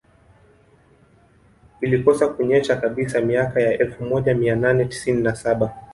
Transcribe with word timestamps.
Ilikosa 1.81 2.27
kunyesha 2.27 2.75
kabisa 2.75 3.21
miaka 3.21 3.61
ya 3.61 3.77
elfu 3.79 4.03
moja 4.05 4.33
mia 4.35 4.55
nane 4.55 4.85
tisini 4.85 5.21
na 5.21 5.35
saba 5.35 5.73